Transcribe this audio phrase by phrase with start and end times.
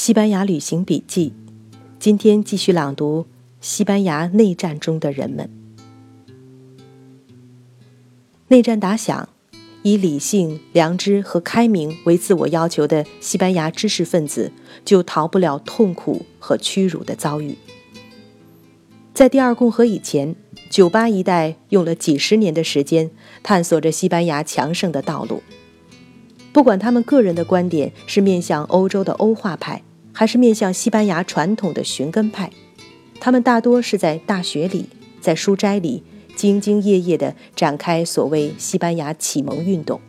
[0.00, 1.32] 西班牙旅行笔记，
[1.98, 3.26] 今天继续朗读
[3.60, 5.50] 西班牙内战中的人们。
[8.46, 9.28] 内战打响，
[9.82, 14.52] 以理性、良知和开明为自我要求的西班牙知识分子，
[14.84, 17.58] 就逃不了痛苦和屈辱的遭遇。
[19.12, 20.36] 在第二共和以前，
[20.70, 23.10] 酒吧一代用了几十年的时间，
[23.42, 25.42] 探索着西班牙强盛的道路。
[26.52, 29.82] 不管他们个人的观点是面向欧洲的欧化派。
[30.18, 32.50] 还是面向西班牙传统的寻根派，
[33.20, 34.86] 他们大多是在大学里、
[35.20, 36.02] 在书斋里
[36.36, 40.00] 兢兢业业地展开所谓西班牙启蒙运动。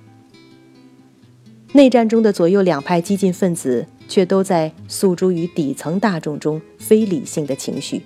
[1.74, 8.02] 内战中的左右两派激进分子却都在诉诸于底层大众中非理性的情绪，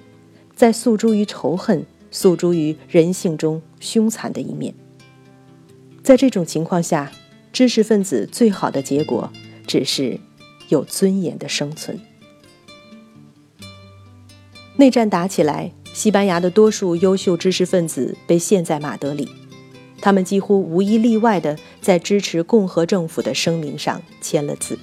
[0.54, 4.76] 在诉诸于仇恨，诉诸于人性中凶残的一面。
[6.04, 7.10] 在这种情况下，
[7.54, 9.32] 知识分子最好的结果
[9.66, 10.20] 只是。
[10.74, 12.00] 有尊严的生存。
[14.76, 19.30] 内战打起来，西班牙的多数优秀知识分子被陷在马德里，
[20.02, 24.80] 他们几乎无一例外地在支持共和政府的声明上签了字。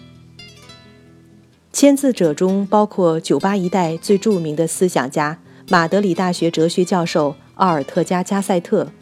[1.72, 8.92] 签字者中包括酒吧一代最著名的思想家、马德里大学哲学教授奥尔特加加塞特，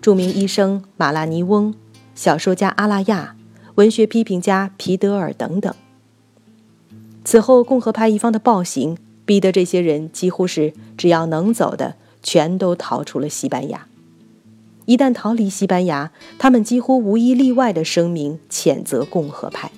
[0.00, 1.72] 著名医生马拉尼翁，
[2.14, 3.36] 小说家阿拉亚，
[3.76, 5.72] 文学批评家皮德尔等等。
[7.24, 13.86] 此后，共和派一方的暴行逼得这些人几乎是只要能走的，全都逃出了西班牙。
[14.84, 19.70] 一旦逃离西班牙，他们几乎无一例外的声明谴责共和派。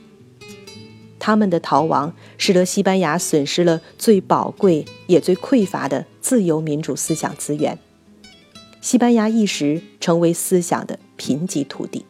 [1.18, 7.78] 他们的逃亡使得西班牙损失了最宝贵也最匮乏的自由民主思想资源。
[8.80, 12.04] 西班牙一时成为思想的贫瘠土地。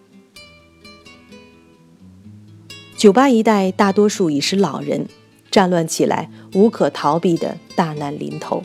[2.97, 5.09] 酒吧一带大多数已是老人。
[5.55, 8.65] 战乱起来，无可逃避的大难临头。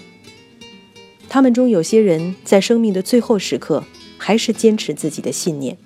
[1.30, 3.84] 他们中有些人在生命的最后时刻，
[4.18, 5.78] 还是坚持自己的信念。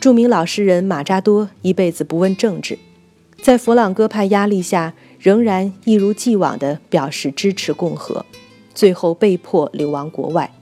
[0.00, 2.78] 著名老诗人马扎多一辈子不问政治，
[3.42, 8.24] 在佛朗哥派压力下，仍然一如既往地表示支持共和，
[8.74, 10.54] 最后被迫流亡国外，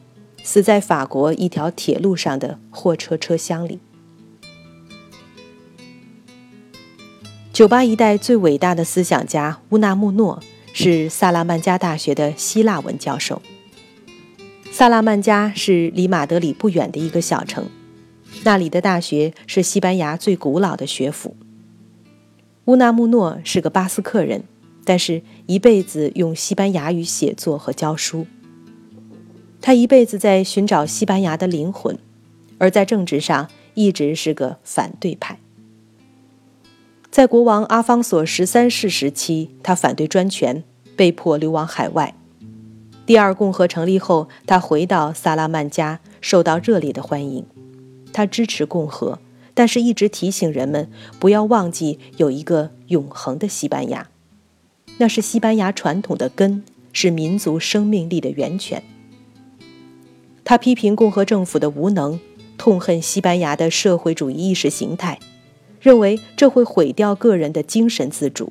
[0.42, 3.78] 死在法国一条铁路上的货车车厢里。
[7.54, 10.42] 酒吧一代最伟大的思想家乌纳穆诺
[10.72, 13.40] 是萨拉曼加大学的希腊文教授。
[14.72, 17.66] 萨拉曼加是离马德里不远的一个小城，
[18.42, 21.36] 那里的大学是西班牙最古老的学府。
[22.64, 24.42] 乌纳穆诺是个巴斯克人，
[24.84, 28.26] 但是一辈子用西班牙语写作和教书。
[29.60, 31.96] 他一辈子在寻找西班牙的灵魂，
[32.58, 35.38] 而在政治上一直是个反对派。
[37.14, 40.64] 在国王阿方索十三世时期，他反对专权，
[40.96, 42.12] 被迫流亡海外。
[43.06, 47.46] 第二共和成立后，他回到萨拉曼加，受到热烈的欢迎。
[48.12, 49.20] 他支持共和，
[49.54, 54.08] 但是一直提醒人们不要忘记有一个永恒的西班牙，
[54.98, 58.82] 那是西班牙传统的根，是民族生命力的源泉。
[60.42, 62.18] 他批评共和政府的无能，
[62.58, 65.20] 痛恨西班牙的社会主义意识形态。
[65.84, 68.50] 认为这会毁掉个人的精神自主。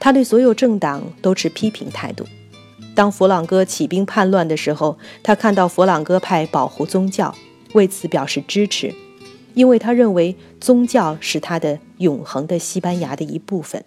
[0.00, 2.24] 他对所有政党都持批评态度。
[2.94, 7.34] 当佛朗哥起兵叛乱的时候，他看到佛朗哥派保护宗教，
[7.74, 8.94] 为此表示支持，
[9.52, 13.84] 因为他认为宗教是他的永恒的西班牙的一部分。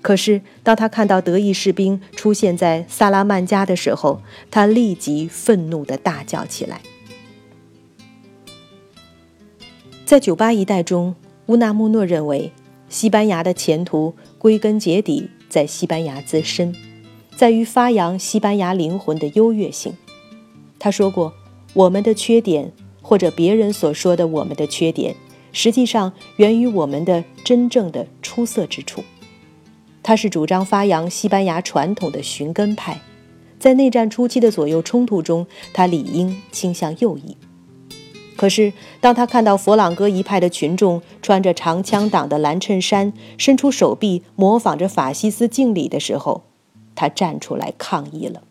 [0.00, 6.80] 可是，当他看到德意士兵出现在萨拉曼加的时候，他立即愤怒地大叫起来。
[10.04, 11.14] 在酒吧一代中，
[11.46, 12.52] 乌纳穆诺认为，
[12.90, 16.74] 西班牙的前途归根结底在西班牙自身，
[17.34, 19.94] 在于发扬西班牙灵魂的优越性。
[20.78, 21.32] 他说过
[21.72, 22.70] ：“我们的缺点，
[23.00, 25.16] 或者别人所说的我们的缺点，
[25.52, 29.02] 实际上源于我们的真正的出色之处。”
[30.04, 33.00] 他是主张发扬西班牙传统的寻根派，
[33.58, 37.34] 在内战初期的左右冲突中，他理应倾向右翼。
[38.44, 46.42] 可是，当他看到佛朗哥一派的群众穿着长枪党的蓝衬衫，伸出手臂模仿着法西斯敬礼的时候，
[46.94, 48.42] 他站出来抗议了。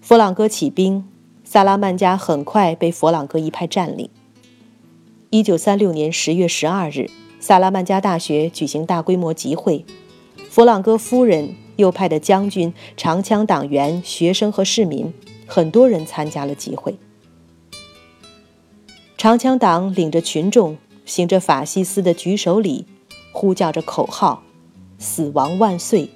[0.00, 1.04] 佛朗哥起兵，
[1.44, 4.08] 萨拉曼加很快被佛朗哥一派占领。
[5.28, 7.10] 一九三六年十月十二日，
[7.40, 9.84] 萨拉曼加大学举行大规模集会，
[10.48, 15.12] 佛朗哥夫人、右派的将军、长枪党员、学生和市民，
[15.46, 16.96] 很多人参加了集会。
[19.20, 22.86] 长枪党领着群众行着法西斯的举手礼，
[23.32, 24.42] 呼叫着口号
[24.96, 26.08] ：“死亡万岁！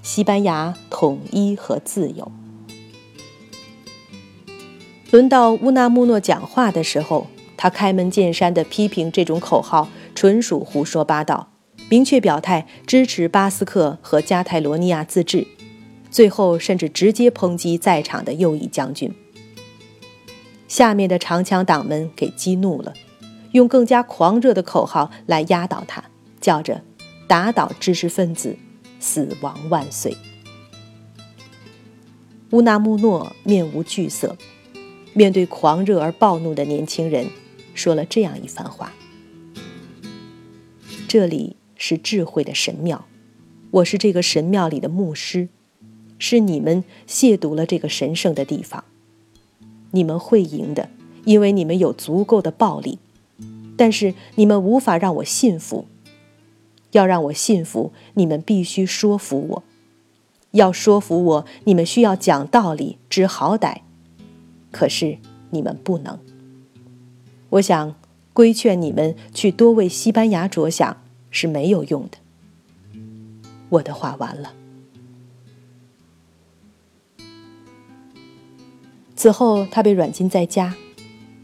[0.00, 2.30] 西班牙统一和自由。”
[5.10, 7.26] 轮到乌纳穆诺讲话的时候，
[7.56, 11.48] 他开门见山地批评这种口号纯属胡说八道，
[11.88, 15.48] 明确表态支持巴斯克和加泰罗尼亚自治，
[16.12, 19.12] 最后甚至直接抨击在场的右翼将军。
[20.72, 22.94] 下面的长枪党们给激怒了。
[23.50, 26.02] 用更加狂热的口号来压倒他，
[26.40, 26.82] 叫着
[27.28, 28.56] “打倒知识分子，
[28.98, 30.16] 死亡万岁”。
[32.52, 34.34] 乌纳穆诺面无惧色，
[35.12, 37.26] 面对狂热而暴怒的年轻人，
[37.74, 38.94] 说了这样一番话
[41.06, 43.04] ：“这里是智慧的神庙，
[43.72, 45.50] 我是这个神庙里的牧师，
[46.18, 48.82] 是你们亵渎了这个神圣的地方。
[49.92, 50.90] 你们会赢的，
[51.24, 52.98] 因为你们有足够的暴力。”
[53.74, 55.86] 但是你们无法让我信服。
[56.90, 59.62] 要让我信服，你们必须说服我。
[60.50, 63.78] 要说服我，你们需要讲道理、知好歹。
[64.70, 65.16] 可是
[65.50, 66.18] 你们不能。
[67.48, 67.94] 我想
[68.34, 70.98] 规劝你们去多为西班牙着想
[71.30, 72.18] 是没有用的。
[73.70, 74.52] 我的话完了。
[79.22, 80.74] 此后，他被软禁在家。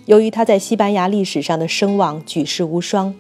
[0.06, 3.14] 由于他在西班牙历史上的声望举世无双，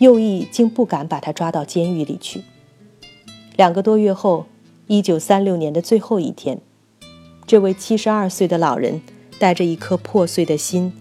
[0.00, 2.42] 右翼竟不敢把他抓到监狱里去。
[3.54, 4.46] 两个多月后，
[4.88, 6.58] 一九三六年的最后一天，
[7.46, 9.00] 这位七十二岁的老人
[9.38, 10.92] 带着一颗破碎的心，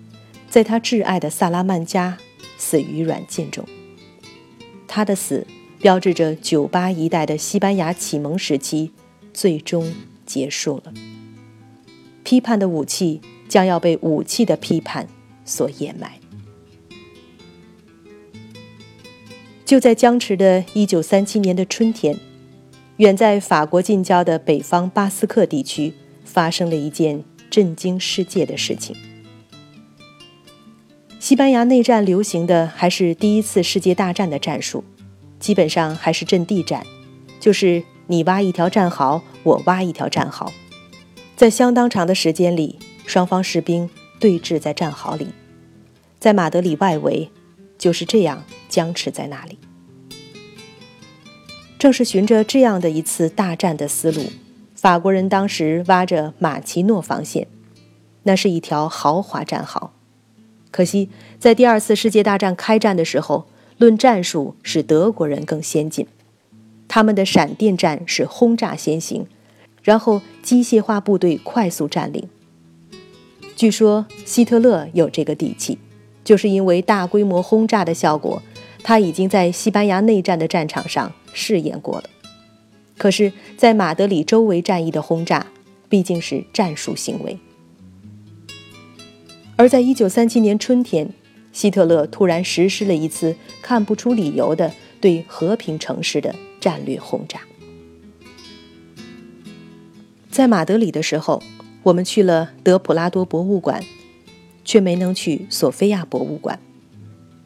[0.47, 2.19] 在他挚爱的萨拉曼加
[2.59, 3.65] 死于软禁中。
[4.87, 5.47] 他的死
[5.79, 8.91] 标志着九八一代的西班牙启蒙时期
[9.33, 9.91] 最终
[10.23, 10.93] 结束了。
[12.23, 15.07] 批判的武器将要被武器的批判。
[15.43, 16.13] 所掩埋。
[19.65, 22.17] 就在僵持的1937年的春天，
[22.97, 28.95] 远在法国近郊的北方巴斯克地区发生了一件震惊世界的事情。
[31.19, 34.83] 西班牙内战流行的还是第一次世界大战的战术，
[35.39, 36.85] 基本上还是阵地战，
[37.39, 40.53] 就是你挖一条战壕，我挖一条战壕，
[41.41, 42.77] 在相当长的时间里，
[43.07, 43.89] 双方士兵
[44.19, 45.29] 对峙在战壕里。
[46.19, 47.31] 在马德里外围，
[47.79, 49.57] 就是这样僵持在那里。
[51.79, 54.21] 正是循着这样的一次大战的思路，
[54.75, 57.47] 法国人当时挖着马奇诺防线，
[58.21, 59.93] 那是一条豪华战壕。
[60.69, 61.09] 可惜，
[61.39, 63.47] 在第二次世界大战开战的时候，
[63.79, 66.05] 论战术是德国人更先进，
[66.87, 69.25] 他们的闪电战是轰炸先行，
[69.81, 72.27] 然后机械化部队快速占领。
[73.55, 75.77] 据说希特勒有这个底气。
[76.23, 78.43] 就是因为大规模轰炸的效果，
[78.83, 82.03] 他已经在西班牙内战的战场上试验过了。
[82.95, 85.47] 可是，在马德里周围战役的轰炸
[85.89, 87.39] 毕竟是战术行为。
[89.55, 91.09] 而在1937年春天，
[91.51, 97.41] 希特勒突然实施了一次看不出理由的对和平城市的战略轰炸。
[100.31, 101.43] 在马德里的时候，
[101.83, 103.83] 我们去了德普拉多博物馆。
[104.63, 106.59] 却没能去索菲亚博物馆。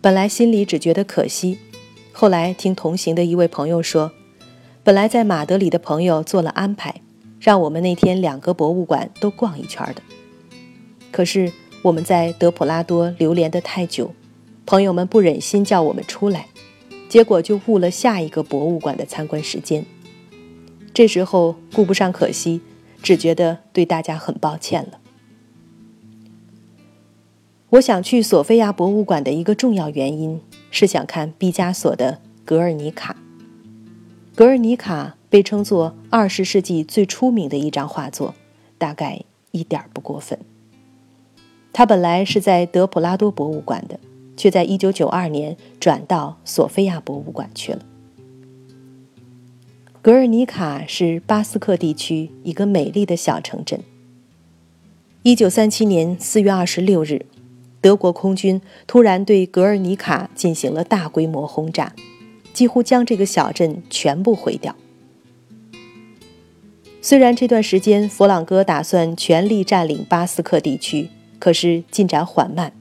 [0.01, 1.57] 本来心里只觉得可惜，
[2.11, 4.11] 后来听同行的一位朋友说，
[4.83, 7.01] 本来在马德里的朋友做了安排，
[7.39, 10.01] 让我们那天两个博物馆都逛一圈的。
[11.09, 11.51] 可是
[11.81, 14.13] 我们在德普拉多流连得太久，
[14.65, 16.47] 朋友们不忍心叫我们出来，
[17.07, 19.85] 结果就误了下一个博物馆的参观时间。
[20.93, 22.61] 这时候顾不上可惜，
[23.05, 24.99] 只觉得对大家很抱歉了。
[27.69, 33.13] 我想去索菲亚博物馆的一个重要原因是想看毕加索的《格尔尼卡》。
[34.35, 38.33] 《格尔尼卡》被称作二十世纪最出名的一张画作，
[38.79, 39.21] 大概
[39.51, 40.39] 一点不过分。
[41.71, 43.99] 它本来是在德普拉多博物馆的，
[44.35, 47.85] 却在一九九二年转到索菲亚博物馆去了。
[50.05, 53.79] 格尔尼卡是巴斯克地区一个美丽的小城镇。
[55.23, 57.25] 一九三七年四月二十六日。
[57.81, 61.95] 德国空军突然对格尔尼卡进行了大规模轰炸，
[62.53, 64.75] 几乎将这个小镇全部毁掉。
[67.01, 71.09] 虽然这段时间弗朗哥打算全力占领巴斯克地区，
[71.39, 72.71] 可是进展缓慢。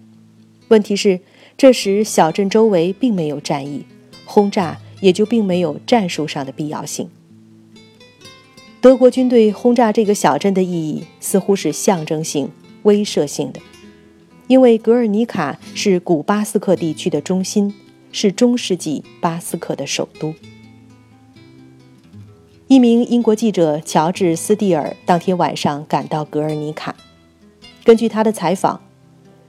[0.68, 1.20] 问题是，
[1.56, 3.86] 这时小镇周围并没有战役，
[4.26, 7.10] 轰炸也就并没有战术上的必要性。
[8.80, 12.50] 德国军队轰炸这个小镇的意义似乎是象征性、
[12.84, 13.60] 威慑性的。
[14.46, 17.74] 因为格尔尼卡是古巴斯克地区的中心，
[18.12, 20.34] 是中世纪巴斯克的首都。
[22.66, 26.96] 一名英国记者乔治·斯蒂尔当天晚上赶到格尔尼卡。
[27.84, 28.80] 根据他的采访，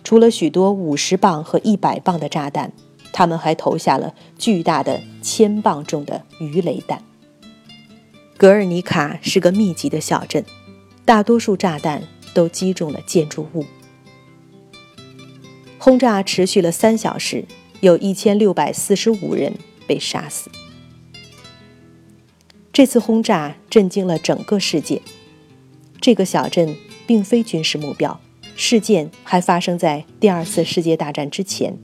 [0.03, 2.73] 除了许多五十磅和一百磅的炸弹，
[3.17, 7.01] 他们还投下了巨大的千磅重的鱼雷弹。
[8.35, 10.43] 格尔尼卡是个密集的小镇，
[11.05, 12.03] 大多数炸弹
[12.33, 13.65] 都击中了建筑物。
[15.79, 17.45] 轰炸持续了三小时，
[17.79, 19.53] 有一千六百四十五人
[19.87, 20.49] 被杀死。
[22.73, 25.01] 这次轰炸震惊了整个世界。
[26.01, 26.75] 这个小镇
[27.07, 28.19] 并非军事目标，
[28.57, 31.77] 事件还发生在第二次世界大战之前。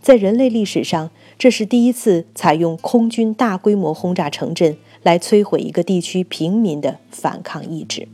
[0.00, 8.08] 在人类历史上，这是第一次采用空军大规模轰炸城镇来摧毁一个地区平民的反抗意志。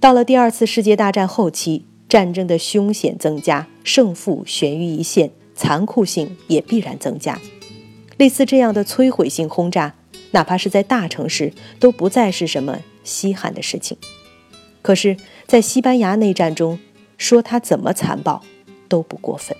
[0.00, 7.40] 到了第二次世界大战后期，战争的凶险增加，胜负悬于一线，残酷性也必然增加。
[8.16, 9.94] 类似这样的摧毁性轰炸，
[10.30, 13.96] 哪怕是在大城市，都不再是什么稀罕的事情。
[14.82, 16.78] 可是，在西班牙内战中，
[17.16, 18.42] 说它怎么残暴
[18.88, 19.56] 都不过分。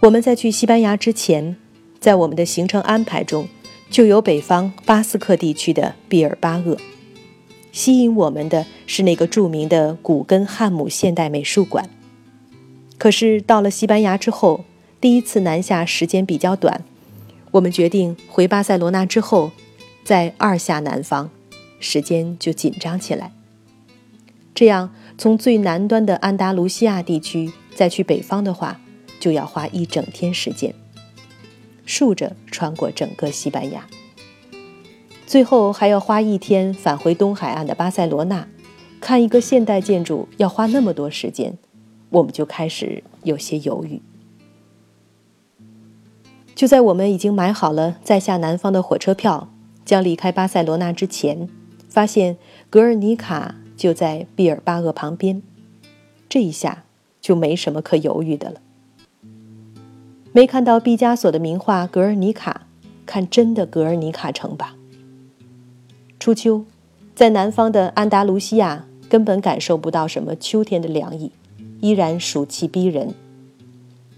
[0.00, 1.56] 我们在去西班牙之前，
[1.98, 3.48] 在我们的行程安排中，
[3.90, 6.76] 就有北方巴斯克地区的毕尔巴鄂。
[7.72, 11.90] 吸引我们的是那个著名的古根汉姆现代美术馆。
[12.96, 14.64] 可是到了西班牙之后，
[15.00, 16.84] 第一次南下时间比较短，
[17.50, 19.50] 我们决定回巴塞罗那之后，
[20.04, 21.28] 再二下南方，
[21.80, 23.32] 时间就紧张起来。
[24.54, 28.80] 这样从最南端的安达卢西亚地区再去北方的话，
[29.18, 30.74] 就要花一整天时间，
[31.84, 33.86] 竖着穿过整个西班牙，
[35.26, 38.48] 最后还要花一天返回东海岸的巴塞罗那，
[39.00, 41.58] 看一个现代建筑要花那么多时间，
[42.10, 44.00] 我们就开始有些犹豫。
[46.54, 49.48] 就在我们已经买好了再下南方的火车票，
[49.84, 51.48] 将离开巴塞罗那之前，
[51.88, 52.36] 发现
[52.68, 55.40] 格尔尼卡就在毕尔巴鄂旁边，
[56.28, 56.84] 这一下
[57.20, 58.60] 就没什么可犹豫的了。
[60.32, 62.66] 没看到毕加索的名画《格尔尼卡》，
[63.06, 64.76] 看真的格尔尼卡城吧。
[66.20, 66.64] 初秋，
[67.14, 71.32] 在南方的安达卢西亚根本感受不到什么秋天的凉意，
[71.80, 73.14] 依然暑气逼人。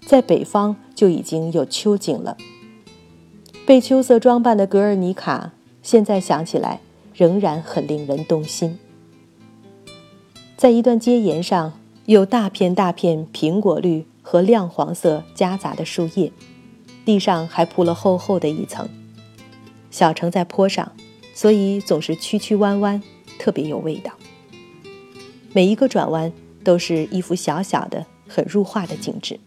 [0.04, 2.36] 在北方就已经有秋景了。
[3.64, 5.52] 被秋色装扮的格尔尼卡，
[5.82, 6.80] 现在想起来
[7.14, 8.76] 仍然很令人动心。
[10.56, 11.72] 在一段街沿上，
[12.06, 16.32] 有大片大片苹果绿和亮黄色夹杂的树叶，
[17.04, 18.88] 地上还铺了厚厚的一层。
[19.90, 20.92] 小城在坡上，
[21.34, 23.02] 所以总是曲曲弯弯，
[23.38, 24.12] 特别有味道。
[25.52, 29.40] 每一个转弯都是一幅小小的、很入画的景致。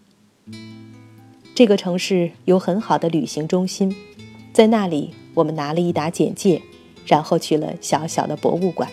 [1.56, 3.96] 这个城市有很好的旅行中心，
[4.52, 6.62] 在那里我们拿了一沓简介，
[7.06, 8.90] 然后去了小小的博物馆。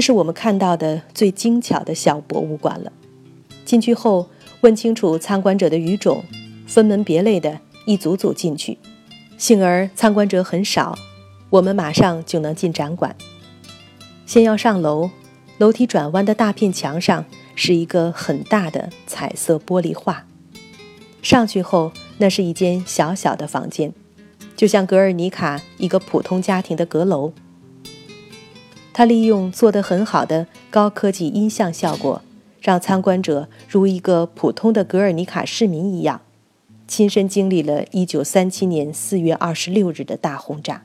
[0.00, 2.90] 这是我们看到的最精巧的小博物馆了。
[3.66, 4.30] 进去后
[4.62, 6.24] 问清楚参观者的语种，
[6.66, 8.78] 分门别类的一组组进去。
[9.36, 10.96] 幸而参观者很少，
[11.50, 13.14] 我们马上就能进展馆。
[14.24, 15.10] 先要上楼，
[15.58, 17.26] 楼梯转弯的大片墙上。
[17.54, 20.24] 是一个很大的彩色玻璃画。
[21.20, 23.92] 上去后，那是一间小小的房间，
[24.56, 27.34] 就像格尔尼卡一个普通家庭的阁楼。
[28.92, 32.22] 他利用做得很好的高科技音像效果，
[32.60, 36.20] 让参观者如一个普通的格尔尼卡市民一样，
[36.86, 40.82] 亲身经历了1937年4月26日的大轰炸。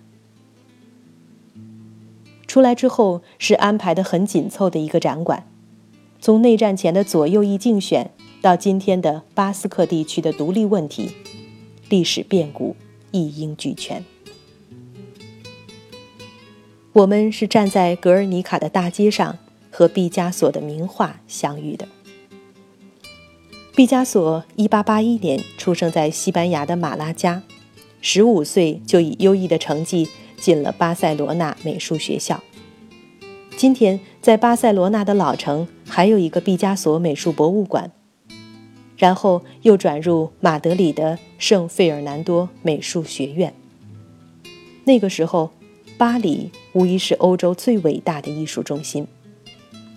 [2.47, 5.45] 出来之后，是安排的很紧凑的一个展馆。
[6.21, 11.11] 从内战前的左右翼竞选，到今天的巴斯克地区的独立问题，
[11.89, 12.75] 历史变故
[13.11, 14.05] 一应俱全。
[16.95, 19.37] 我们是站在格尔尼卡的大街上，
[19.69, 21.85] 和毕加索的名画相遇的。
[23.75, 27.43] 毕加索1881年出生在西班牙的马拉加
[28.01, 32.41] ，15岁就以优异的成绩进了巴塞罗那美术学校。
[33.57, 37.91] 今天在巴塞罗那的老城还有一个毕加索美术博物馆，
[38.95, 43.53] 然后又转入马德里的圣费尔南多美术学院。
[44.85, 45.49] 那个时候，
[45.97, 49.07] 巴黎无疑是欧洲最伟大的艺术中心，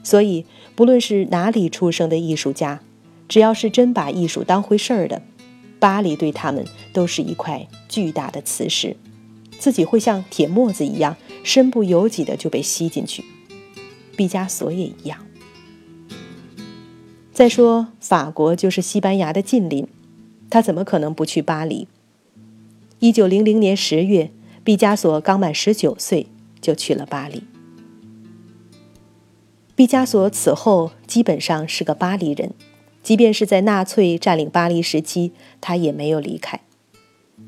[0.05, 2.81] 所以不论是哪里出生的艺术家，
[3.29, 5.23] 只要是真把艺术当回事儿的，
[5.81, 8.97] 巴黎对他们都是一块巨大的磁石，
[9.59, 13.25] 自己会像铁沫子一样，身不由己的就被吸进去。
[14.17, 15.19] 毕加索也一样。
[17.33, 19.89] 再说，法国就是西班牙的近邻，
[20.49, 21.89] 他怎么可能不去巴黎？
[23.01, 24.33] 一九零零年十月，
[24.69, 26.27] 毕加索刚满十九岁，
[26.61, 27.43] 就去了巴黎。
[29.75, 32.53] 毕加索此后基本上是个巴黎人，
[33.03, 35.33] 即便是在纳粹占领巴黎时期，
[35.63, 36.61] 他也没有离开。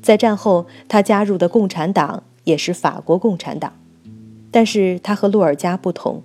[0.01, 3.71] 在战后，他加入的共产党也是法国共产党，
[4.49, 6.23] 但是他和洛尔加不同，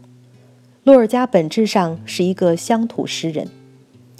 [0.82, 3.48] 洛尔加本质上是一个乡土诗人，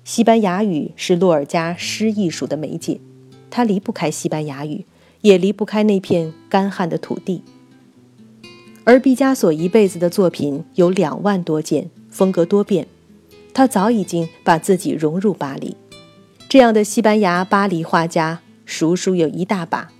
[0.04, 3.00] 西班牙语是洛尔加诗艺术的媒介，
[3.49, 4.85] 他离不开西班牙语，
[5.26, 7.42] 也离不开那片干旱的土地。
[8.85, 12.87] 而毕加索一辈子的作品有两万多件，风格多变。
[13.52, 15.76] 他早已经把自己融入巴黎，
[16.49, 19.90] 这样的西班牙巴黎画家，数数有一大把。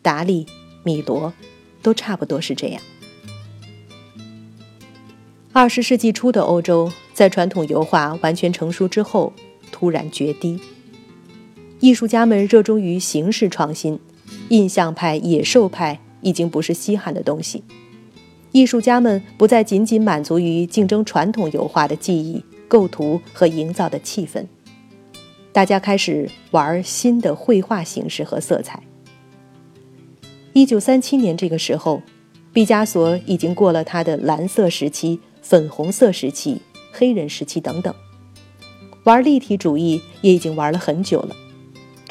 [0.00, 0.46] 达利、
[0.82, 1.34] 米罗，
[1.82, 2.80] 都差不多是这样。
[5.52, 9.34] 二十世纪初的欧洲，在传统油画完全成熟之后，
[9.70, 10.58] 突然决堤。
[11.80, 13.98] 艺术家们热衷于形式创新，
[14.50, 17.62] 印象派、野兽派已经不是稀罕的东西。
[18.52, 24.46] 艺术家们不再仅仅满足于竞争传统油画的技艺、构图和营造的气氛，
[25.52, 28.80] 大家开始玩新的绘画形式和色彩。
[30.52, 32.00] 一九三七年这个时候，
[32.52, 37.92] 毕加索已经过了他的蓝色时期、粉红色时期、黑人时期等等，
[39.02, 41.34] 玩立体主义也已经玩了很久了。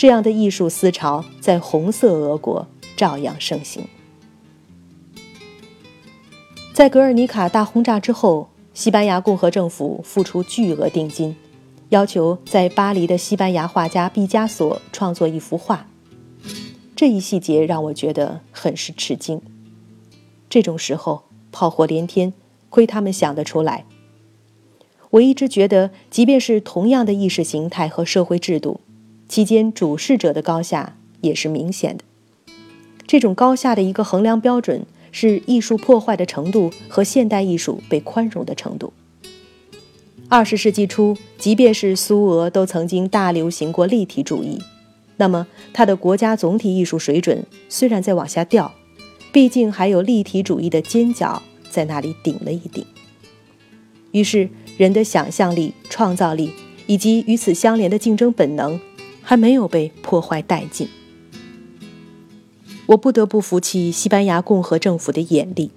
[0.04, 2.68] 这样的艺术思潮在红色俄国
[2.98, 3.88] 照样盛行。
[6.74, 11.38] 在格尔尼卡大轰炸之后，西班牙共和政府付出巨额定金，
[11.88, 15.88] 要求在巴黎的西班牙画家毕加索创作一幅画。
[16.98, 19.42] 这一细节让我觉得很是吃惊。
[20.50, 22.34] 这种时候炮火连天，
[22.70, 23.86] 亏他们想得出来。
[25.12, 28.82] 我一直觉得，即便是同样的意识形态和社会制度，
[29.34, 32.04] 期间主事者的高下也是明显的。
[33.08, 34.86] 这种高下的一个衡量标准。
[35.16, 38.92] 是艺术破坏的程度和现代艺术被宽容的程度。
[40.28, 44.60] 二十世纪初，即便是苏俄都曾经大流行过立体主义，
[45.18, 48.74] 那么它的国家总体艺术水准虽然在往下掉，
[49.32, 52.84] 毕竟还有立体主义的尖角在那里顶了一顶。
[54.14, 56.52] 于是，人的想象力、创造力
[56.88, 58.80] 以及与此相连的竞争本能，
[59.24, 60.88] 还没有被破坏殆尽。
[62.86, 65.72] 我不得不服气西班牙共和政府的眼力，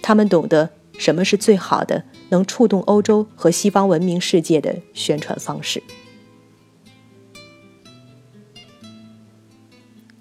[0.00, 5.82] 他们懂得什么是最好的能触动欧洲和西方文明世界的宣传方式。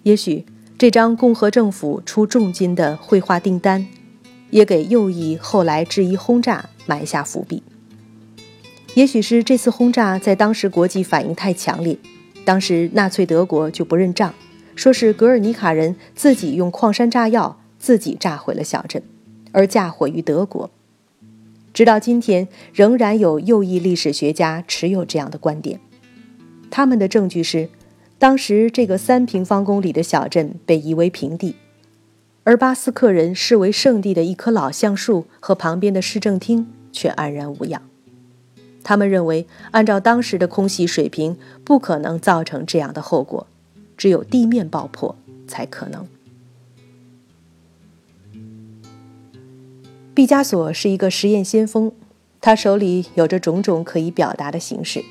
[0.01, 0.45] 也许
[0.78, 3.88] 这张共和政府出重金的绘画订单，
[4.49, 7.63] 也给右翼后来质疑轰炸埋下伏笔。
[8.95, 11.97] 也许是这次轰炸在当时国际反应太强烈，
[12.45, 14.34] 当时纳粹德国就不认账。
[14.75, 19.01] 说是格尔尼卡人自己用矿山炸药自己炸毁了小镇，
[19.53, 20.69] 而嫁祸于德国。
[21.73, 25.79] 直到今天，仍然有右翼历史学家持有这样的观点。
[26.69, 27.69] 他们的证据是，
[28.19, 31.55] 当时这个三平方公里的小镇被夷为平地，
[32.43, 37.81] 而巴斯克人视为圣地的一棵老橡树和旁边的市政厅却安然无恙。
[38.86, 43.48] 他们认为，按照当时的空袭水平，不可能造成这样的后果。
[43.98, 45.15] 只有地面爆破
[45.48, 46.06] 才可能。
[50.13, 51.91] 毕加索是一个实验先锋，
[52.39, 55.04] 他手里有着种种可以表达的形式。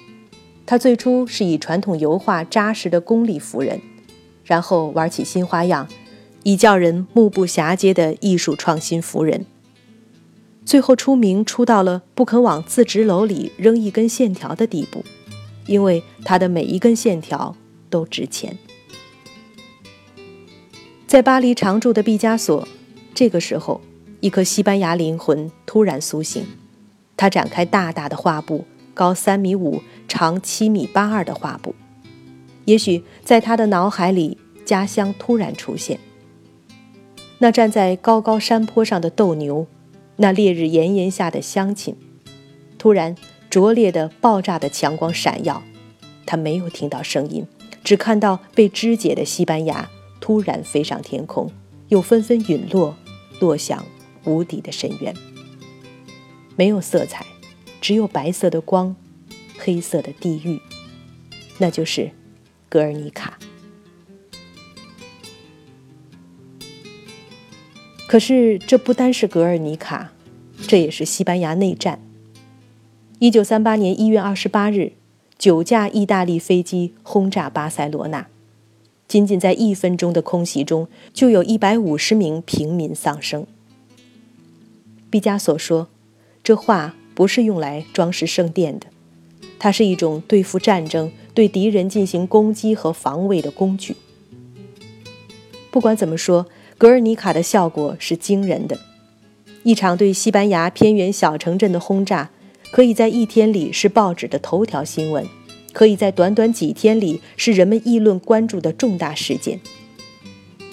[0.66, 3.80] 他最初是以传统油画扎实的功力服人，
[4.44, 5.88] 然后玩起新花样，
[6.44, 9.46] 以叫人目不暇接的艺术创新服人。
[10.64, 15.04] 最后出名出到了不肯往自执楼里扔一根线条的地步，
[15.66, 17.54] 因为他的每一根线条
[17.90, 18.56] 都值钱。
[21.06, 22.66] 在巴黎常住的毕加索，
[23.14, 23.80] 这个时候，
[24.20, 26.44] 一颗西班牙灵魂突然苏醒。
[27.16, 31.74] 他展开大大的画布，高三米五、长七米八二的画布。
[32.64, 36.00] 也许在他的脑海里，家乡突然出现。
[37.38, 39.66] 那站在高高山坡上的斗牛，
[40.16, 41.96] 那烈日炎炎下的乡亲。
[42.78, 43.16] 突然，
[43.48, 45.62] 灼烈的、爆炸的强光闪耀。
[46.26, 47.46] 他没有听到声音，
[47.82, 49.90] 只看到被肢解的西班牙。
[50.20, 51.50] 突然飞上天空，
[51.88, 52.94] 又纷纷陨落，
[53.40, 53.84] 落向
[54.24, 55.14] 无底的深渊。
[56.56, 57.24] 没有色彩，
[57.80, 58.94] 只有白色的光，
[59.58, 60.60] 黑色的地狱，
[61.58, 62.10] 那就是
[62.68, 63.23] 格尔尼卡。
[68.14, 70.12] 可是这不单是格尔尼卡，
[70.68, 72.00] 这也是西班牙内战。
[73.18, 74.92] 一九三八年一月二十八日，
[75.36, 78.28] 九架意大利飞机轰炸巴塞罗那，
[79.08, 83.48] 仅仅在一分钟的空袭中，就有一百五十名平民丧生。
[85.10, 85.88] 毕加索说
[86.44, 88.86] ：“这画不是用来装饰圣殿的，
[89.58, 93.96] 它是一种对付战争、对敌人进行攻击和防卫的工具。”
[95.72, 96.46] 不管怎么说，
[96.76, 98.78] 格尔尼卡的效果是惊人的。
[99.62, 102.30] 一场对西班牙偏远小城镇的轰炸，
[102.70, 105.26] 可以在一天里是报纸的头条新闻，
[105.72, 109.60] 可以在短短几天里是人们议论关注的重大事件。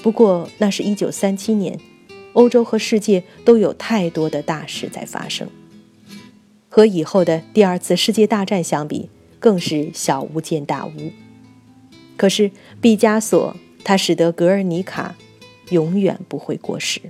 [0.03, 1.79] 不过，那是一九三七年，
[2.33, 5.47] 欧洲和世界都有太多的大事在发生，
[6.67, 9.09] 和以后的第二次世界大战相比，
[9.39, 11.11] 更是小巫见大巫。
[12.17, 15.15] 可是，毕加索他使得《格尔尼卡》
[15.71, 17.01] 永远不会过时。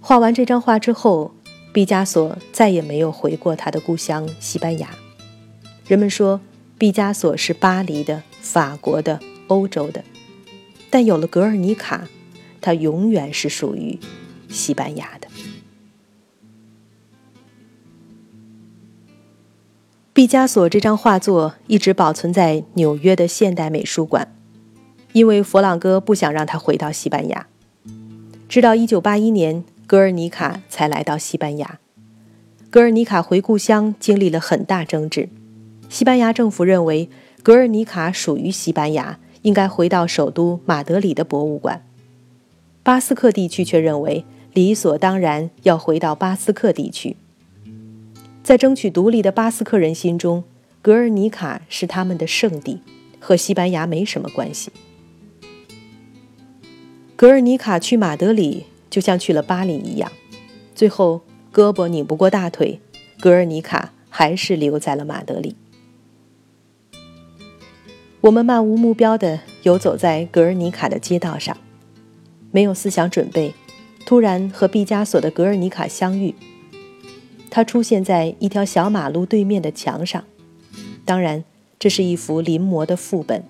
[0.00, 1.34] 画完这张画之后，
[1.72, 4.88] 毕加索再也没有回过他的故乡西班牙。
[5.86, 6.40] 人们说，
[6.78, 10.02] 毕加索是巴黎的、法国的、欧洲的，
[10.88, 12.04] 但有了《格尔尼卡》，
[12.60, 13.98] 他永远是属于
[14.48, 15.28] 西班牙的。
[20.14, 24.34] 毕加索这张画作一直保存在纽约的现代美术馆，
[25.12, 27.46] 因为佛朗哥不想让他回到西班牙。
[28.48, 29.64] 直到1981年。
[29.88, 31.78] 格尔尼卡才来到西班牙。
[32.68, 35.30] 格尔尼卡回故乡经历了很大争执。
[35.88, 37.08] 西班牙政府认为
[37.42, 41.82] 格尔尼卡属于西班牙，应该回到首都马德里的博物馆。
[42.82, 47.16] 巴斯克地区却认为理所当然要回到巴斯克地区。
[48.42, 50.44] 在争取独立的巴斯克人心中，
[50.82, 52.82] 格尔尼卡是他们的圣地，
[53.18, 54.70] 和西班牙没什么关系。
[57.18, 58.66] 格尔尼卡去马德里。
[58.90, 60.10] 就像去了巴黎一样，
[60.74, 61.20] 最后
[61.52, 62.80] 胳膊拧不过大腿，
[63.20, 65.54] 格尔尼卡还是留在了马德里。
[68.22, 71.54] 我们漫无目标地游走在格尔尼卡的街道上，
[72.50, 73.52] 没有思想准备，
[74.06, 76.34] 突然和毕加索的《格尔尼卡》相遇。
[77.50, 80.24] 他出现在一条小马路对面的墙上，
[81.04, 81.44] 当然，
[81.78, 83.44] 这是一幅临摹的副本，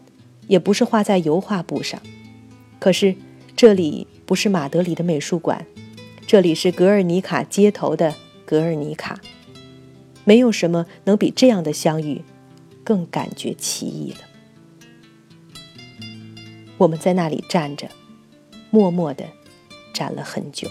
[0.49, 2.03] 也不是画在油画布上。
[2.81, 3.15] 可是
[3.59, 4.07] 这里。
[4.25, 5.67] 不是马德里的美术馆，
[6.27, 9.19] 这里是格尔尼卡街头的格尔尼卡。
[10.25, 12.23] 没有什么能比这样的相遇
[12.85, 14.19] 更感觉奇异了。
[16.77, 17.89] 我们在那里站着，
[18.71, 19.25] 默默地
[19.95, 20.69] 站了很久。